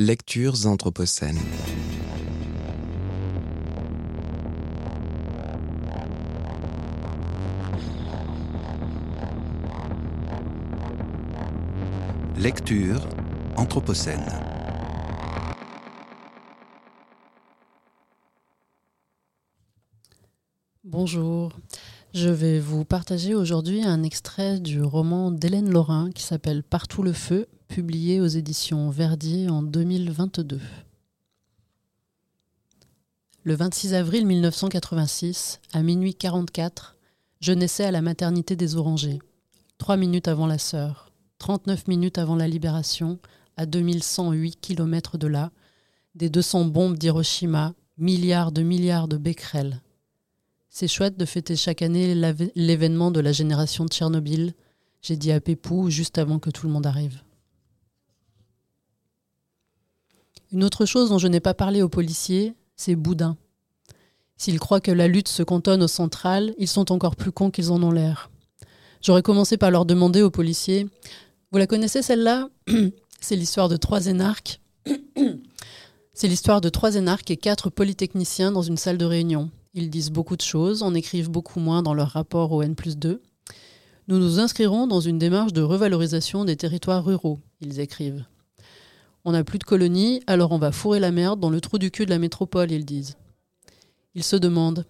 [0.00, 1.40] Lectures anthropocènes.
[12.38, 13.08] Lecture
[13.56, 14.22] anthropocène.
[20.84, 21.50] Bonjour,
[22.14, 27.12] je vais vous partager aujourd'hui un extrait du roman d'Hélène Laurin qui s'appelle Partout le
[27.12, 30.60] feu, publié aux éditions Verdier en 2022.
[33.44, 36.96] Le 26 avril 1986, à minuit 44,
[37.40, 39.20] je naissais à la maternité des Orangers,
[39.76, 43.18] trois minutes avant la sœur, 39 minutes avant la libération,
[43.56, 45.50] à 2108 km de là,
[46.14, 49.80] des 200 bombes d'Hiroshima, milliards de milliards de becquerels.
[50.70, 52.14] C'est chouette de fêter chaque année
[52.54, 54.54] l'événement de la génération Tchernobyl,
[55.02, 57.22] j'ai dit à Pépou juste avant que tout le monde arrive.
[60.52, 63.36] Une autre chose dont je n'ai pas parlé aux policiers, c'est Boudin.
[64.36, 67.72] S'ils croient que la lutte se cantonne au central, ils sont encore plus cons qu'ils
[67.72, 68.30] en ont l'air.
[69.02, 70.86] J'aurais commencé par leur demander aux policiers
[71.50, 72.48] Vous la connaissez celle-là?
[73.20, 74.60] C'est l'histoire de trois énarques.
[76.14, 79.50] C'est l'histoire de trois énarques et quatre polytechniciens dans une salle de réunion.
[79.74, 83.22] Ils disent beaucoup de choses, en écrivent beaucoup moins dans leur rapport au N 2.
[84.08, 88.24] Nous nous inscrirons dans une démarche de revalorisation des territoires ruraux, ils écrivent.
[89.24, 91.90] On n'a plus de colonies, alors on va fourrer la merde dans le trou du
[91.90, 93.16] cul de la métropole, ils disent.
[94.14, 94.86] Ils se demandent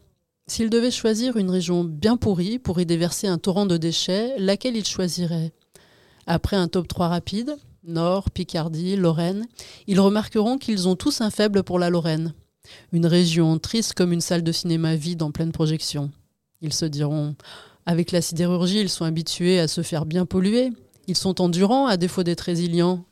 [0.48, 4.76] s'ils devaient choisir une région bien pourrie pour y déverser un torrent de déchets, laquelle
[4.76, 5.52] ils choisiraient?
[6.26, 9.46] Après un top 3 rapide, Nord, Picardie, Lorraine,
[9.86, 12.32] ils remarqueront qu'ils ont tous un faible pour la Lorraine.
[12.92, 16.10] Une région triste comme une salle de cinéma vide en pleine projection.
[16.60, 17.36] Ils se diront
[17.86, 20.70] avec la sidérurgie, ils sont habitués à se faire bien polluer.
[21.06, 23.04] Ils sont endurants à défaut d'être résilients.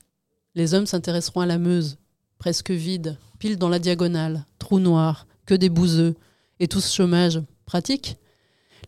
[0.54, 1.96] Les hommes s'intéresseront à la Meuse,
[2.38, 6.14] presque vide, pile dans la diagonale, trou noir, que des bouseux,
[6.60, 7.40] et tout ce chômage.
[7.64, 8.16] Pratique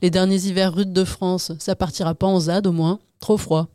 [0.03, 3.69] Les derniers hivers rudes de France, ça partira pas en ZAD au moins, trop froid.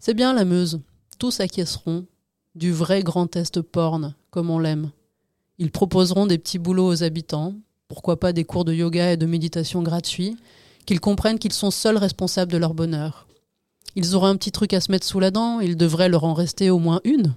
[0.00, 0.80] C'est bien la Meuse,
[1.18, 2.04] tous acquiesceront,
[2.56, 4.90] du vrai grand Est porne, comme on l'aime.
[5.58, 7.54] Ils proposeront des petits boulots aux habitants,
[7.88, 10.36] pourquoi pas des cours de yoga et de méditation gratuits,
[10.86, 13.26] qu'ils comprennent qu'ils sont seuls responsables de leur bonheur.
[13.96, 16.34] Ils auront un petit truc à se mettre sous la dent, il devrait leur en
[16.34, 17.34] rester au moins une.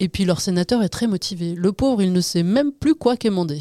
[0.00, 1.54] Et puis leur sénateur est très motivé.
[1.54, 3.60] Le pauvre, il ne sait même plus quoi quémander.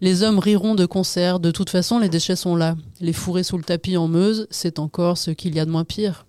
[0.00, 2.74] Les hommes riront de concert, de toute façon les déchets sont là.
[3.00, 5.84] Les fourrer sous le tapis en Meuse, c'est encore ce qu'il y a de moins
[5.84, 6.26] pire.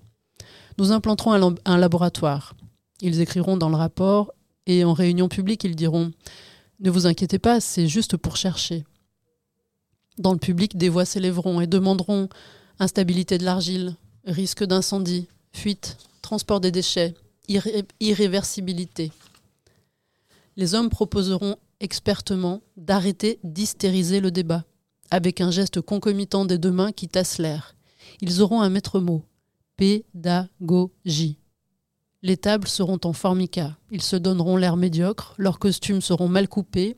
[0.77, 2.55] Nous implanterons un laboratoire.
[2.99, 4.33] Ils écriront dans le rapport
[4.65, 6.11] et en réunion publique ils diront
[6.79, 8.83] Ne vous inquiétez pas, c'est juste pour chercher.
[10.17, 12.29] Dans le public, des voix s'élèveront et demanderont
[12.79, 13.95] instabilité de l'argile,
[14.25, 17.15] risque d'incendie, fuite, transport des déchets,
[17.99, 19.11] irréversibilité.
[20.57, 24.65] Les hommes proposeront expertement d'arrêter d'hystériser le débat,
[25.09, 27.75] avec un geste concomitant des deux mains qui tassent l'air.
[28.21, 29.23] Ils auront un maître mot
[29.77, 31.40] pédagogie.
[32.23, 33.77] Les tables seront en formica.
[33.89, 36.97] Ils se donneront l'air médiocre, leurs costumes seront mal coupés.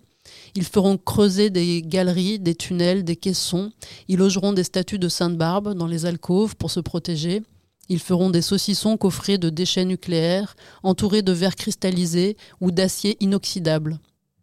[0.54, 3.72] Ils feront creuser des galeries, des tunnels, des caissons.
[4.10, 7.42] Ils logeront des statues de Sainte-Barbe dans les alcôves pour se protéger.
[7.88, 14.00] Ils feront des saucissons coffrés de déchets nucléaires, entourés de verre cristallisé ou d'acier inoxydable.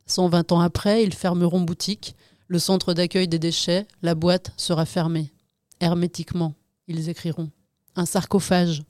[0.06, 2.16] 120 ans après, ils fermeront boutique.
[2.48, 5.30] Le centre d'accueil des déchets, la boîte sera fermée.
[5.80, 6.54] Hermétiquement,
[6.88, 7.50] ils écriront.
[7.96, 8.82] Un sarcophage.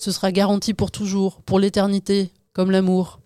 [0.00, 3.20] Ce sera garanti pour toujours, pour l'éternité, comme l'amour.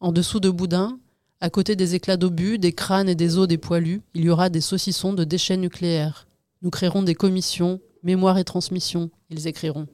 [0.00, 0.98] En dessous de Boudin,
[1.42, 4.48] à côté des éclats d'obus, des crânes et des os des poilus, il y aura
[4.48, 6.26] des saucissons de déchets nucléaires.
[6.62, 9.86] Nous créerons des commissions, mémoire et transmission, ils écriront.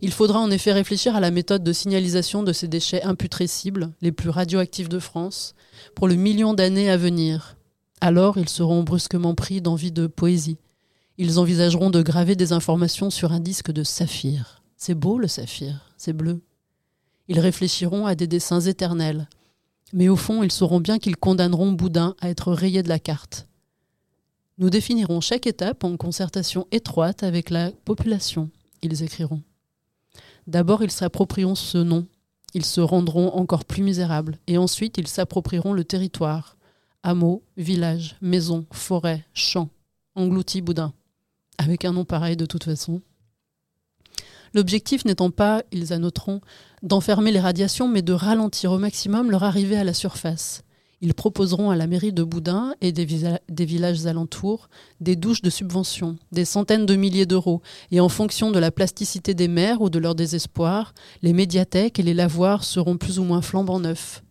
[0.00, 4.12] Il faudra en effet réfléchir à la méthode de signalisation de ces déchets imputrescibles, les
[4.12, 5.56] plus radioactifs de France,
[5.96, 7.56] pour le million d'années à venir.
[8.00, 10.58] Alors ils seront brusquement pris d'envie de poésie.
[11.18, 14.60] Ils envisageront de graver des informations sur un disque de saphir.
[14.86, 16.42] C'est beau le saphir, c'est bleu.
[17.28, 19.30] Ils réfléchiront à des dessins éternels.
[19.94, 23.48] Mais au fond, ils sauront bien qu'ils condamneront Boudin à être rayé de la carte.
[24.58, 28.50] Nous définirons chaque étape en concertation étroite avec la population,
[28.82, 29.40] ils écriront.
[30.46, 32.06] D'abord, ils s'approprieront ce nom.
[32.52, 34.36] Ils se rendront encore plus misérables.
[34.48, 36.58] Et ensuite, ils s'approprieront le territoire.
[37.02, 39.70] Hameaux, villages, maisons, forêts, champs.
[40.14, 40.92] Engloutis Boudin.
[41.56, 43.00] Avec un nom pareil de toute façon.
[44.54, 46.40] L'objectif n'étant pas, ils annoteront,
[46.82, 50.62] d'enfermer les radiations, mais de ralentir au maximum leur arrivée à la surface.
[51.00, 54.70] Ils proposeront à la mairie de Boudin et des, villages alentours
[55.00, 57.60] des douches de subvention, des centaines de milliers d'euros,
[57.90, 62.02] et en fonction de la plasticité des maires ou de leur désespoir, les médiathèques et
[62.02, 64.22] les lavoirs seront plus ou moins flambant neufs.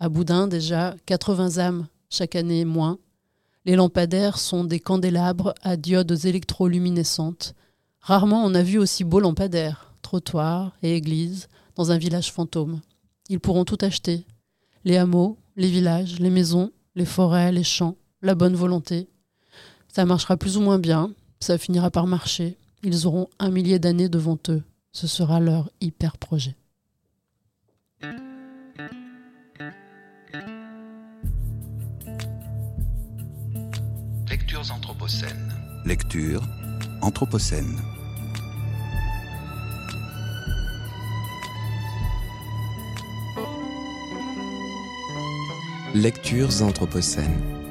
[0.00, 2.98] À Boudin, déjà, 80 âmes, chaque année moins.
[3.64, 7.54] Les lampadaires sont des candélabres à diodes électroluminescentes.
[8.04, 12.82] Rarement on a vu aussi beaux lampadaires, trottoirs et églises, dans un village fantôme.
[13.30, 14.26] Ils pourront tout acheter.
[14.84, 19.08] Les hameaux, les villages, les maisons, les forêts, les champs, la bonne volonté.
[19.88, 22.58] Ça marchera plus ou moins bien, ça finira par marcher.
[22.82, 24.62] Ils auront un millier d'années devant eux.
[24.92, 26.56] Ce sera leur hyper projet.
[34.28, 35.54] Lectures anthropocènes.
[35.86, 36.42] Lecture
[37.00, 37.93] anthropocène.
[45.94, 47.63] Lectures anthropocènes.